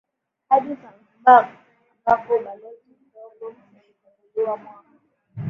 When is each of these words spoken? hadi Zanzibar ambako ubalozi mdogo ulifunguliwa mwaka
hadi 0.49 0.71
Zanzibar 0.81 1.43
ambako 1.95 2.35
ubalozi 2.37 2.91
mdogo 3.01 3.45
ulifunguliwa 3.45 4.57
mwaka 4.57 4.91